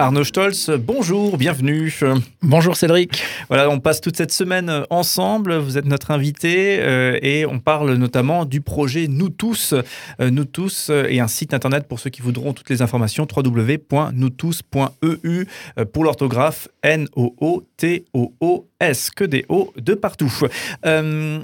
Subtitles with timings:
[0.00, 1.92] Arnaud Stolz, bonjour, bienvenue.
[2.40, 3.22] Bonjour Cédric.
[3.48, 5.58] Voilà, on passe toute cette semaine ensemble.
[5.58, 9.74] Vous êtes notre invité euh, et on parle notamment du projet Nous tous.
[10.18, 13.26] Euh, nous tous euh, et un site internet pour ceux qui voudront toutes les informations
[13.30, 15.46] www.noustous.eu
[15.92, 20.32] pour l'orthographe N-O-O-T-O-O S, que des O de partout.
[20.82, 21.42] on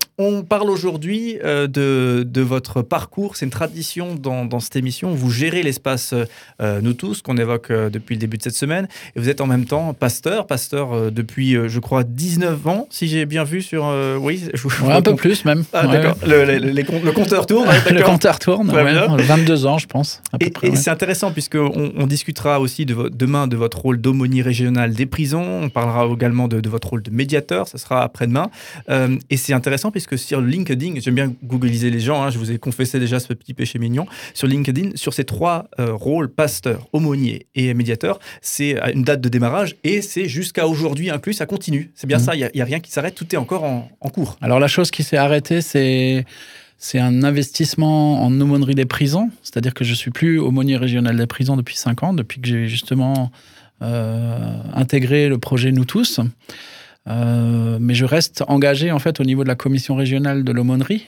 [0.49, 3.37] parle aujourd'hui de, de, votre parcours.
[3.37, 5.11] C'est une tradition dans, dans, cette émission.
[5.11, 6.15] Vous gérez l'espace
[6.59, 8.87] Nous tous qu'on évoque depuis le début de cette semaine.
[9.17, 12.87] Et vous êtes en même temps pasteur, pasteur euh, depuis, euh, je crois, 19 ans,
[12.91, 13.87] si j'ai bien vu sur.
[13.87, 15.65] Euh, oui, je, un peu plus même.
[15.73, 16.17] Ah, d'accord.
[16.25, 17.69] Le, le, compteur tourne.
[17.91, 20.23] le compteur tourne, 22 ans, je pense.
[20.41, 25.07] et, c'est intéressant, puisqu'on on discutera aussi de demain de votre rôle d'aumônier régional des
[25.07, 25.63] prisons.
[25.63, 27.67] On parlera également de, votre rôle de médiateur.
[27.67, 28.51] Ça sera après-demain.
[29.31, 32.59] et c'est intéressant, puisque sur LinkedIn, j'aime bien googliser les gens, hein, je vous ai
[32.59, 34.07] confessé déjà ce petit péché mignon.
[34.35, 39.77] Sur LinkedIn, sur ces trois rôles, pasteur, aumônier et médiateur, c'est une date de démarrage
[39.85, 41.91] et c'est jusqu'à aujourd'hui inclus, ça continue.
[41.95, 42.21] C'est bien mmh.
[42.21, 44.37] ça, il n'y a, rien qui s'arrête, tout est encore en, cours.
[44.41, 46.25] Alors la chose qui s'est arrêtée, c'est
[46.79, 51.27] c'est un investissement en aumônerie des prisons, c'est-à-dire que je suis plus aumônier régional des
[51.27, 53.31] prisons depuis 5 ans, depuis que j'ai justement
[53.83, 56.21] euh, intégré le projet Nous tous.
[57.09, 61.07] Euh, mais je reste engagé en fait au niveau de la commission régionale de l'aumônerie,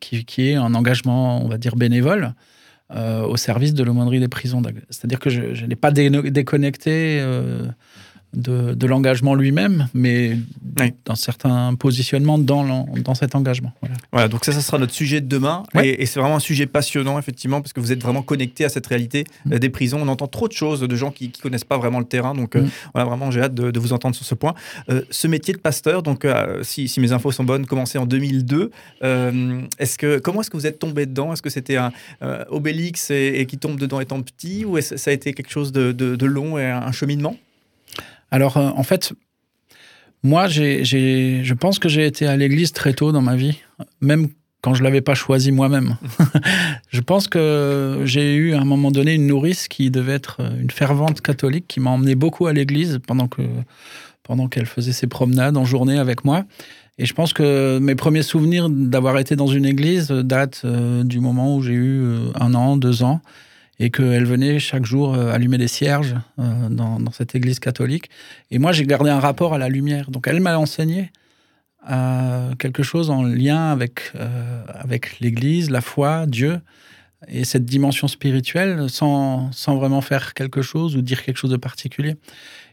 [0.00, 2.34] qui, qui, est un engagement, on va dire, bénévole.
[2.94, 4.60] Euh, au service de l'aumônerie des prisons.
[4.90, 7.24] C'est-à-dire que je, n'ai pas déconnecté
[8.48, 10.38] euh, de, l'engagement lui-même, mais
[11.04, 13.72] dans certains positionnements dans, dans cet engagement.
[14.10, 14.28] Voilà.
[14.28, 15.64] donc ça, ça sera notre sujet de demain.
[15.82, 18.86] Et, c'est vraiment un sujet passionnant, effectivement, parce que vous êtes vraiment connecté à cette
[18.86, 19.52] réalité mm.
[19.52, 20.00] euh, des prisons.
[20.00, 22.34] On entend trop de choses de gens qui ne connaissent pas vraiment le terrain.
[22.34, 22.68] Donc mm.
[22.94, 24.54] voilà, vraiment, j'ai hâte de, vous entendre sur ce point.
[25.10, 26.26] ce métier de pasteur, donc
[26.62, 28.70] si, si, mes infos sont bonnes, commencé en 2002.
[29.78, 31.32] est-ce que, comment est-ce que vous êtes tombé dedans?
[31.32, 31.92] Est-ce que c'était un
[32.48, 36.26] Obélix et, qui tombe dedans étant petit Ou ça a été quelque chose de, de
[36.26, 37.36] long et un cheminement?
[38.32, 39.12] Alors, euh, en fait,
[40.22, 43.58] moi, je pense que j'ai été à l'église très tôt dans ma vie,
[44.00, 44.28] même
[44.62, 45.96] quand je l'avais pas choisi moi-même.
[46.88, 50.70] je pense que j'ai eu à un moment donné une nourrice qui devait être une
[50.70, 53.42] fervente catholique, qui m'a emmené beaucoup à l'église pendant que
[54.22, 56.44] pendant qu'elle faisait ses promenades en journée avec moi.
[56.96, 61.18] Et je pense que mes premiers souvenirs d'avoir été dans une église datent euh, du
[61.18, 63.20] moment où j'ai eu euh, un an, deux ans
[63.82, 68.10] et qu'elle venait chaque jour euh, allumer des cierges euh, dans, cette église catholique.
[68.52, 70.08] Et moi, j'ai gardé un rapport à la lumière.
[70.08, 71.10] Donc, elle m'a enseigné
[71.90, 74.12] euh, quelque chose en lien avec,
[75.20, 76.60] l'église, la foi, Dieu
[77.26, 82.14] et cette dimension spirituelle sans vraiment faire quelque chose ou dire quelque chose de particulier.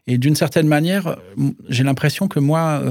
[0.06, 1.18] Et d'une certaine manière,
[1.70, 2.84] j'ai l'impression que moi,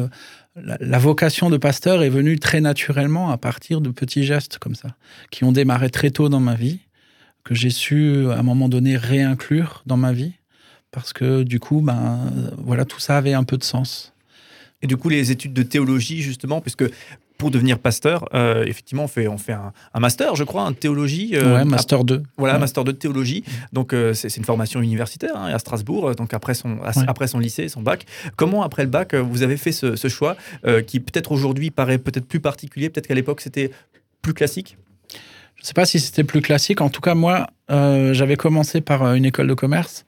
[0.57, 4.89] la, vocation de pasteur est venue très naturellement à partir de petits gestes comme ça,
[5.31, 6.79] qui ont démarré très tôt dans ma vie
[7.49, 10.35] que j'ai su à un moment donné réinclure dans ma vie
[10.91, 14.13] parce que du coup, ben voilà, tout ça avait un peu de sens.
[14.83, 16.85] Et du coup, les études de théologie, justement, puisque
[17.39, 21.37] pour devenir pasteur, euh, effectivement, on fait, on fait un, master, je crois, en théologie.
[21.37, 22.23] Euh, ouais, master 2.
[22.37, 23.45] Voilà, master 2 de théologie.
[23.73, 27.71] Donc, euh, c'est une formation universitaire hein, à Strasbourg, donc après son, après son lycée,
[27.71, 28.05] son bac.
[28.37, 30.37] Comment, après le bac, vous avez fait ce, ce choix
[30.87, 33.71] qui, peut-être aujourd'hui, paraît peut-être plus particulier, peut-être qu'à l'époque, c'était
[34.21, 34.77] plus classique?
[35.59, 36.81] Je ne sais pas si c'était plus classique.
[36.81, 40.07] En tout cas, moi, euh, j'avais commencé par euh, une école de commerce.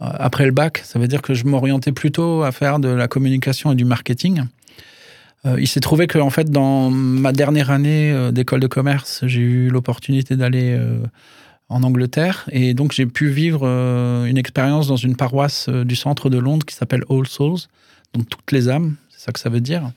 [0.00, 3.08] Euh, après le bac, ça veut dire que je m'orientais plutôt à faire de la
[3.08, 4.44] communication et du marketing.
[5.58, 9.68] il s'est trouvé que, en fait, dans ma dernière année d'école de commerce, j'ai eu
[9.68, 10.76] l'opportunité d'aller
[11.68, 12.48] en Angleterre.
[12.50, 16.74] Et donc, j'ai pu vivre une expérience dans une paroisse du centre de Londres qui
[16.74, 17.60] s'appelle All Souls,
[18.12, 19.92] donc toutes les âmes, c'est ça que ça veut dire.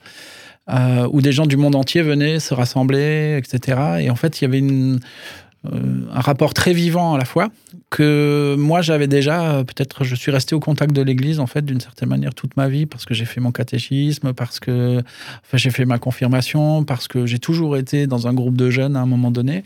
[0.72, 3.80] Euh, où des gens du monde entier venaient se rassembler, etc.
[4.00, 7.48] Et en fait, il y avait euh, un rapport très vivant à la fois
[7.90, 11.62] que moi j'avais déjà euh, peut-être je suis resté au contact de l'église en fait
[11.64, 15.02] d'une certaine manière toute ma vie parce que j'ai fait mon catéchisme parce que
[15.52, 19.00] j'ai fait ma confirmation parce que j'ai toujours été dans un groupe de jeunes à
[19.00, 19.64] un moment donné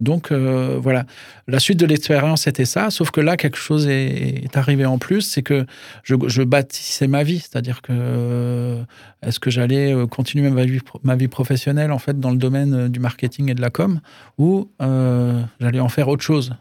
[0.00, 1.04] donc euh, voilà,
[1.46, 5.22] la suite de l'expérience c'était ça, sauf que là quelque chose est, arrivé en plus,
[5.22, 5.66] c'est que
[6.02, 8.82] je, bâtissais ma vie, c'est-à-dire que euh,
[9.22, 12.88] est-ce que j'allais euh, continuer ma vie, ma vie professionnelle en fait dans le domaine
[12.88, 14.00] du marketing et de la com,
[14.38, 14.68] ou
[15.60, 16.54] j'allais en faire autre chose.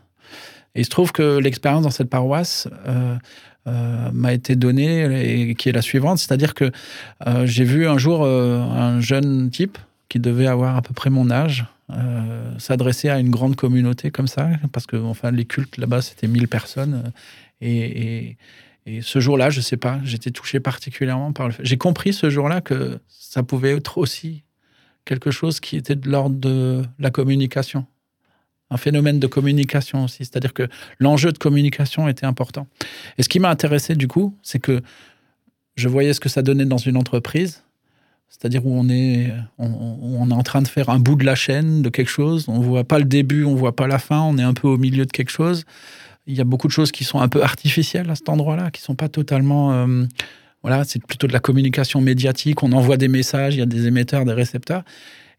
[0.76, 2.68] Et il se trouve que l'expérience dans cette paroisse
[3.66, 6.72] m'a été donnée et qui est la suivante, c'est-à-dire que
[7.46, 9.78] j'ai vu un jour un jeune type
[10.10, 11.66] qui devait avoir à peu près mon âge,
[11.96, 16.28] euh, s'adresser à une grande communauté comme ça, parce que enfin, les cultes là-bas, c'était
[16.28, 17.12] 1000 personnes.
[17.62, 18.38] Et,
[19.02, 21.64] ce jour-là, je sais pas, j'étais touché particulièrement par le fait.
[21.64, 24.44] J'ai compris ce jour-là que ça pouvait être aussi
[25.06, 27.86] quelque chose qui était de l'ordre de la communication.
[28.70, 30.26] un phénomène de communication aussi.
[30.26, 30.68] C'est-à-dire que
[31.00, 32.68] l'enjeu de communication était important.
[33.18, 34.82] Et ce qui m'a intéressé du coup, c'est que
[35.76, 37.64] je voyais ce que ça donnait dans une entreprise,
[38.34, 41.84] c'est-à-dire où on est, on, est en train de faire un bout de la chaîne
[41.84, 42.46] de quelque chose.
[42.48, 44.22] On voit pas le début, on voit pas la fin.
[44.22, 45.66] On est un peu au milieu de quelque chose.
[46.26, 48.82] Il y a beaucoup de choses qui sont un peu artificielles à cet endroit-là, qui
[48.82, 49.72] sont pas totalement.
[49.74, 50.06] Euh,
[50.64, 52.64] voilà, c'est plutôt de la communication médiatique.
[52.64, 54.84] On envoie des messages, il y a des émetteurs, des récepteurs.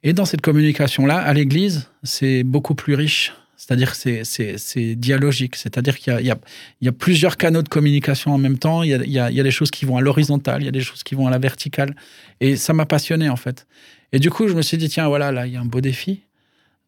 [0.04, 3.32] Et dans cette communication-là, à l'Église, c'est beaucoup plus riche.
[3.66, 5.56] C'est-à-dire que c'est dialogique.
[5.56, 8.82] C'est-à-dire qu'il y, y, a plusieurs canaux de communication en même temps.
[8.82, 11.14] Il y a, des choses qui vont à l'horizontale, il y a des choses qui
[11.14, 11.96] vont à la verticale.
[12.40, 13.66] Et ça m'a passionné, en fait.
[14.12, 15.80] Et du coup, je me suis dit, tiens, voilà, là, il y a un beau
[15.80, 16.24] défi,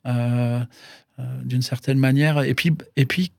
[0.05, 0.61] euh,
[1.19, 2.43] euh, d'une certaine manière.
[2.43, 3.33] Et puis, et puis,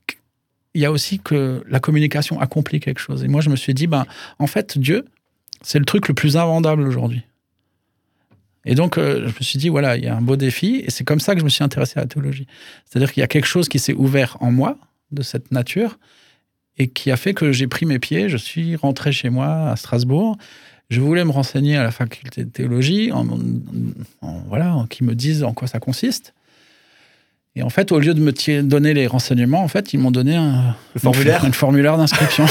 [0.74, 3.24] il y a aussi que la communication accomplit quelque chose.
[3.24, 4.08] Et moi, je me suis dit, ben,
[4.40, 5.06] en fait, Dieu,
[5.62, 7.22] c'est le truc le plus invendable aujourd'hui.
[8.68, 10.84] Et donc, euh, je me suis dit, voilà, il y a un beau défi.
[10.86, 12.48] Et c'est comme ça que je me suis intéressé à la théologie.
[12.86, 14.78] C'est-à-dire qu'il y a quelque chose qui s'est ouvert en moi,
[15.12, 15.98] de cette nature,
[16.78, 18.28] et qui a fait que j'ai pris mes pieds.
[18.28, 20.38] Je suis rentré chez moi à Strasbourg.
[20.90, 23.26] Je voulais me renseigner à la faculté de théologie, en,
[24.50, 26.34] voilà, qui me disent en quoi ça consiste.
[27.58, 30.36] Et en fait, au lieu de me donner les renseignements, en fait, ils m'ont donné
[30.36, 32.46] un formulaire, une formulaire d'inscription.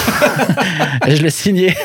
[1.06, 1.76] et je l'ai signé.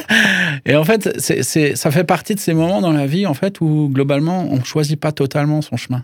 [0.66, 3.92] Et en fait, ça fait partie de ces moments dans la vie, en fait, où
[3.94, 6.04] globalement, on ne choisit pas totalement son chemin.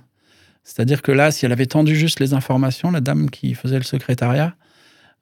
[0.63, 3.83] C'est-à-dire que là, si elle avait tendu juste les informations, la dame qui faisait le
[3.83, 4.53] secrétariat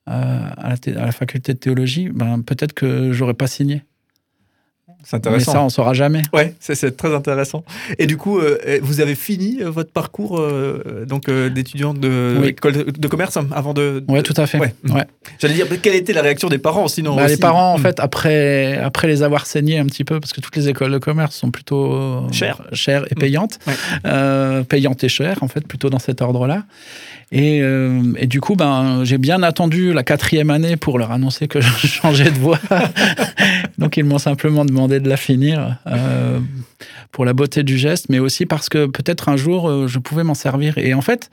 [0.10, 3.84] euh, à, la à, la faculté de théologie, ben, peut-être que j'aurais pas signé.
[5.06, 5.52] C'est intéressant.
[5.52, 6.24] Mais ça, on saura jamais.
[6.34, 7.64] Ouais, c'est très intéressant.
[8.00, 12.56] Et du coup, euh, vous avez fini euh, votre parcours euh, donc d'étudiant de
[12.98, 14.04] de commerce avant de.
[14.08, 14.58] Oui, tout à fait.
[14.58, 14.74] Ouais.
[15.40, 17.16] J'allais dire quelle était la réaction des parents sinon.
[17.16, 17.82] Bah, les parents, en hmm.
[17.84, 20.98] fait, après après les avoir saignés un petit peu, parce que toutes les écoles de
[20.98, 23.20] commerce sont plutôt chères, chères et hmm.
[23.20, 23.60] payantes,
[24.68, 26.64] payantes et chères en fait, plutôt dans cet ordre-là.
[27.32, 31.60] Et, et, du coup, ben, j'ai bien attendu la quatrième année pour leur annoncer que
[31.82, 32.60] je changeais de voie.
[33.78, 36.40] Donc, ils m'ont simplement demandé de la finir euh,
[37.12, 40.24] pour la beauté du geste, mais aussi parce que peut-être un jour euh, je pouvais
[40.24, 40.78] m'en servir.
[40.78, 41.30] Et en fait,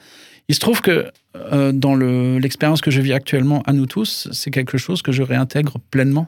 [0.49, 4.50] il se trouve que euh, dans l'expérience que je vis actuellement à nous tous, c'est
[4.50, 6.27] quelque chose que je réintègre pleinement.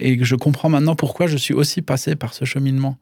[0.00, 2.96] et que je comprends maintenant pourquoi je suis aussi passé par ce cheminement.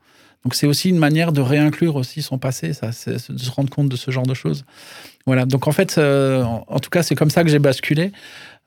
[0.45, 3.97] Donc c'est aussi une manière de réinclure aussi son passé, de se rendre compte de
[3.97, 4.65] ce genre de choses.
[5.27, 5.45] Voilà.
[5.45, 8.13] Donc en fait, en, tout cas, c'est comme ça que j'ai basculé.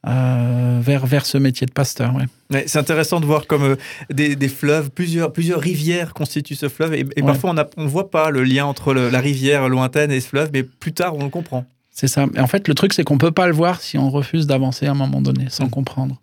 [0.05, 2.13] Euh, vers, vers ce métier de pasteur.
[2.13, 2.65] Ouais.
[2.67, 3.75] c'est intéressant de voir comme euh,
[4.09, 6.93] des, des, fleuves, plusieurs, plusieurs rivières constituent ce fleuve.
[6.93, 10.49] Et, parfois, on ne voit pas le lien entre la rivière lointaine et ce fleuve,
[10.51, 11.65] mais plus tard, on le comprend.
[11.89, 12.25] C'est ça.
[12.35, 14.45] Et en fait, le truc, c'est qu'on ne peut pas le voir si on refuse
[14.45, 15.69] d'avancer à un moment donné, sans mm.
[15.69, 16.19] comprendre.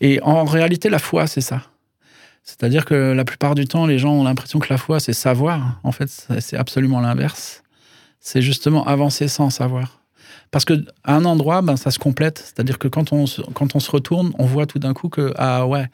[0.00, 1.64] Et en réalité, la foi, c'est ça.
[2.44, 5.80] C'est-à-dire que la plupart du temps, les gens ont l'impression que la foi, c'est savoir.
[5.82, 6.08] En fait,
[6.40, 7.62] c'est absolument l'inverse.
[8.20, 9.97] C'est justement avancer sans savoir.
[10.50, 10.74] Parce qu'à
[11.04, 12.38] un endroit, ben, ça se complète.
[12.38, 15.32] C'est-à-dire que quand on, se, quand on se retourne, on voit tout d'un coup que,
[15.36, 15.86] ah ouais,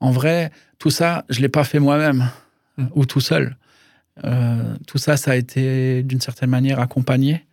[0.00, 2.30] en vrai, tout ça, je ne l'ai pas fait moi-même
[2.76, 2.86] mmh.
[2.94, 3.56] ou tout seul.
[4.24, 7.44] Euh, tout ça, ça a été d'une certaine manière accompagné.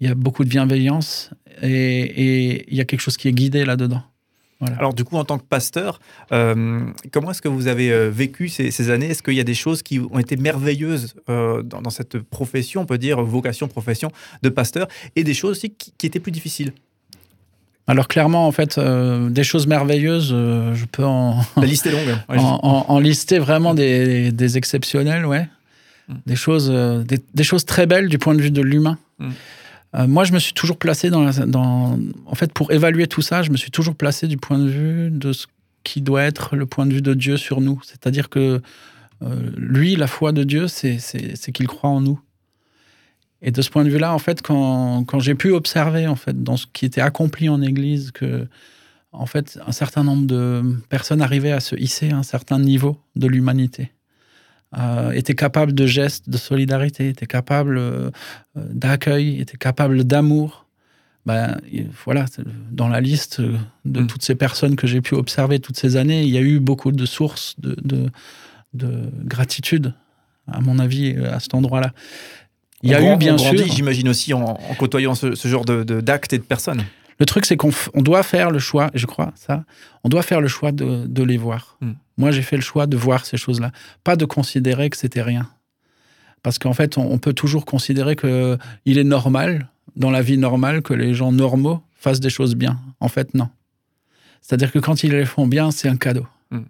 [0.00, 1.30] Il y a beaucoup de bienveillance
[1.62, 4.02] et il y a quelque chose qui est guidé là-dedans.
[4.78, 6.00] Alors du coup, en tant que pasteur,
[6.32, 6.80] euh,
[7.10, 9.06] comment est-ce que vous avez euh, vécu ces, années?
[9.06, 12.86] Est-ce qu'il y a des choses qui ont été merveilleuses euh, dans, cette profession, on
[12.86, 14.10] peut dire vocation, profession
[14.42, 16.72] de pasteur, et des choses aussi qui, étaient plus difficiles?
[17.88, 21.40] Alors clairement, en fait, des choses merveilleuses, je peux en...
[21.56, 22.16] La liste est longue.
[22.28, 25.48] en, lister vraiment des, des exceptionnels, ouais.
[26.08, 26.14] Mm.
[26.26, 28.98] Des, choses, des, choses très belles du point de vue de l'humain.
[29.18, 29.30] Mm.
[29.94, 33.50] Euh, moi, je me suis toujours placé dans, En fait, pour évaluer tout ça, je
[33.50, 35.46] me suis toujours placé du point de vue de ce
[35.84, 37.80] qui doit être le point de vue de Dieu sur nous.
[37.84, 38.62] C'est-à-dire que
[39.22, 42.20] euh, lui, la foi de Dieu, c'est qu'il croit en nous.
[43.42, 46.42] Et de ce point de vue-là, en fait, quand, quand j'ai pu observer, en fait,
[46.42, 48.46] dans ce qui était accompli en Église, que,
[49.10, 52.98] en fait, un certain nombre de personnes arrivaient à se hisser à un certain niveau
[53.16, 53.90] de l'humanité.
[54.78, 58.10] Euh, était capable de gestes de solidarité, était capable euh,
[58.56, 60.66] d'accueil, était capable d'amour.
[61.26, 61.60] Ben,
[62.04, 62.24] voilà,
[62.70, 64.06] dans la liste de mm.
[64.06, 66.90] toutes ces personnes que j'ai pu observer toutes ces années, il y a eu beaucoup
[66.90, 67.76] de sources de,
[68.72, 69.94] de, gratitude,
[70.50, 71.92] à mon avis, à cet endroit-là.
[72.82, 73.64] Il y a eu, bien sûr.
[73.66, 76.82] J'imagine aussi en, côtoyant ce, ce genre d'actes et de personnes.
[77.22, 79.64] Le truc, c'est qu'on doit faire le choix, je crois, ça,
[80.02, 81.76] on doit faire le choix de, les voir.
[81.80, 81.92] Mm.
[82.16, 83.72] Moi, j'ai fait le choix de voir ces choses-là,
[84.04, 85.48] pas de considérer que c'était rien.
[86.42, 90.92] Parce qu'en fait, on, peut toujours considérer qu'il est normal, dans la vie normale, que
[90.92, 92.80] les gens normaux fassent des choses bien.
[93.00, 93.48] En fait, non.
[94.40, 96.26] C'est-à-dire que quand ils les font bien, c'est un cadeau.
[96.50, 96.60] Mm.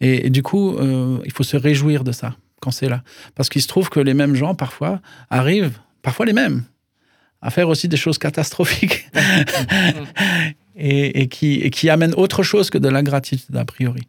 [0.00, 3.04] Et, du coup, euh, il faut se réjouir de ça, quand c'est là.
[3.36, 6.64] Parce qu'il se trouve que les mêmes gens, parfois, arrivent, parfois les mêmes,
[7.42, 9.08] à faire aussi des choses catastrophiques
[10.76, 14.02] et, qui, et qui amènent autre chose que de la gratitude a priori.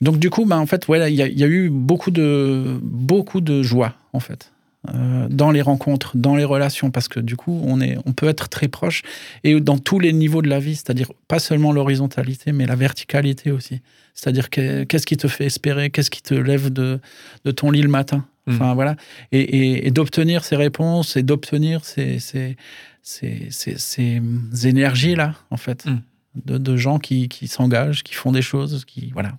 [0.00, 3.40] Donc du coup, bah, en fait, voilà, il y, y, a eu beaucoup de, beaucoup
[3.40, 4.52] de joie en fait
[4.94, 8.28] euh, dans les rencontres, dans les relations, parce que du coup, on, est, on peut
[8.28, 9.02] être très proche
[9.42, 13.50] et dans tous les niveaux de la vie, c'est-à-dire pas seulement l'horizontalité, mais la verticalité
[13.50, 13.80] aussi.
[14.14, 17.00] C'est-à-dire qu'est-ce qui te fait espérer, qu'est-ce qui te lève de,
[17.44, 18.26] de ton lit le matin?
[18.46, 18.54] Mmh.
[18.54, 18.96] Enfin, voilà.
[19.32, 22.56] Et, et, d'obtenir ces réponses et d'obtenir ces, ces,
[23.02, 24.22] ces, ces,
[24.64, 26.02] énergies-là, en fait, mmh.
[26.44, 29.10] de, de, gens qui, qui s'engagent, qui font des choses, qui.
[29.12, 29.32] Voilà.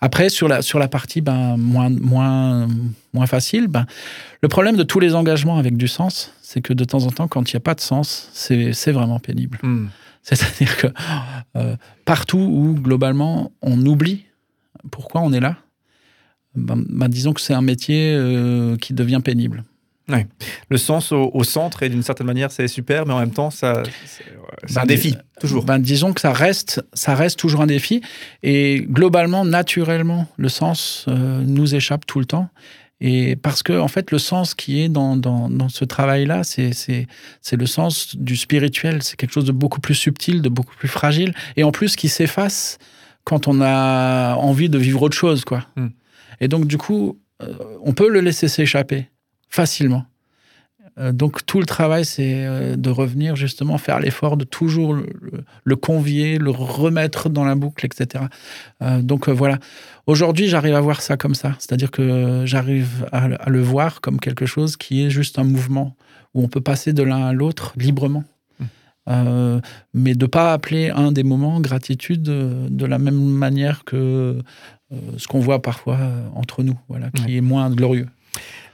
[0.00, 2.68] Après, sur la, sur la partie ben, moins, moins,
[3.12, 3.86] moins facile, ben,
[4.42, 7.26] le problème de tous les engagements avec du sens, c'est que de temps en temps,
[7.26, 9.58] quand il n'y a pas de sens, c'est vraiment pénible.
[9.62, 9.86] Mm.
[10.22, 10.86] C'est-à-dire que
[11.56, 14.26] euh, partout où, globalement, on oublie
[14.90, 15.56] pourquoi on est là,
[16.58, 19.64] ben, ben disons que c'est un métier euh, qui devient pénible.
[20.08, 20.26] Ouais.
[20.70, 23.82] Le sens au, centre, et d'une certaine manière, c'est super, mais en même temps, ça,
[24.66, 25.64] c'est un défi, toujours.
[25.64, 28.00] Ben, disons que ça reste, ça reste toujours un défi.
[28.42, 32.48] Et globalement, naturellement, le sens euh, nous échappe tout le temps.
[33.00, 36.72] Et parce que, en fait, le sens qui est dans, dans, dans ce travail-là, c'est,
[36.72, 37.06] c'est,
[37.42, 39.02] c'est le sens du spirituel.
[39.02, 41.34] C'est quelque chose de beaucoup plus subtil, de beaucoup plus fragile.
[41.56, 42.78] Et en plus, qui s'efface
[43.24, 45.66] quand on a envie de vivre autre chose, quoi.
[45.76, 45.88] Hmm.
[46.40, 49.08] Et donc, du coup, euh, on peut le laisser s'échapper
[49.48, 50.04] facilement.
[50.98, 54.96] Euh, donc tout le travail, c'est euh, de revenir justement faire l'effort de toujours
[55.64, 58.24] le, convier, le remettre dans la boucle, etc.
[59.00, 59.58] Donc voilà.
[60.06, 64.46] Aujourd'hui, j'arrive à voir ça comme ça, c'est-à-dire que j'arrive à, le voir comme quelque
[64.46, 65.94] chose qui est juste un mouvement
[66.34, 68.24] où on peut passer de l'un à l'autre librement.
[69.10, 69.60] Mmh.
[69.94, 74.42] mais de pas appeler un des moments gratitude de la même manière que
[75.16, 75.98] ce qu'on voit parfois
[76.34, 78.08] entre nous, voilà, qui est moins glorieux.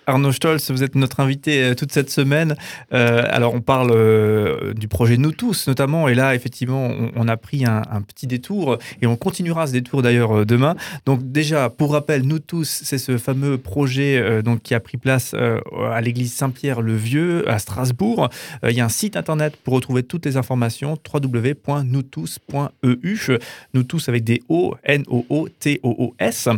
[0.07, 2.57] Arnaud Stolz, vous êtes notre invité euh, toute cette semaine.
[2.93, 6.09] Euh, alors, on parle euh, du projet Nous tous, notamment.
[6.09, 10.45] Et là, effectivement, on, a pris un, petit détour et on continuera ce détour d'ailleurs
[10.45, 10.77] demain.
[11.07, 15.35] Donc, déjà, pour rappel, Nous tous, c'est ce fameux projet donc, qui a pris place
[15.35, 18.29] à l'église Saint-Pierre-le-Vieux à Strasbourg.
[18.63, 23.39] il y a un site internet pour retrouver toutes les informations www.noustous.eu.
[23.73, 26.49] Nous tous avec des O, N-O-O-T-O-O-S.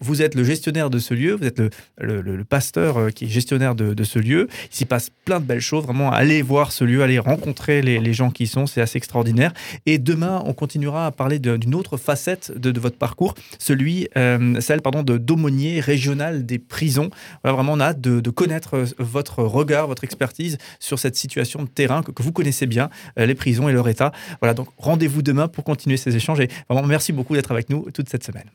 [0.00, 3.26] vous êtes le gestionnaire de ce lieu, vous êtes le, le, le pasteur euh, qui
[3.26, 4.48] est gestionnaire de, ce lieu.
[4.72, 5.84] Il s'y passe plein de belles choses.
[5.84, 8.66] Vraiment, allez voir ce lieu, allez rencontrer les, gens qui y sont.
[8.66, 9.52] C'est assez extraordinaire.
[9.86, 14.82] Et demain, on continuera à parler d'une autre facette de, votre parcours, celui, euh, celle
[14.82, 17.10] pardon, de d'aumônier régional des prisons.
[17.44, 21.62] Voilà, vraiment, on a hâte de, connaître euh, votre regard, votre expertise sur cette situation
[21.62, 24.10] de terrain que, vous connaissez bien, les prisons et leur état.
[24.40, 26.40] Voilà, donc rendez-vous demain pour continuer ces échanges.
[26.40, 28.50] Et vraiment, merci beaucoup d'être avec nous toute cette semaine.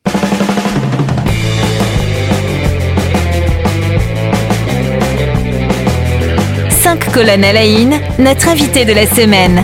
[7.14, 9.64] Colonne Alain, notre invité de la semaine.